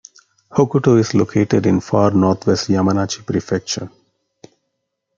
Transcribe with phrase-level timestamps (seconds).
[0.51, 3.87] Hokuto is located in far northwest Yamanashi Prefecture.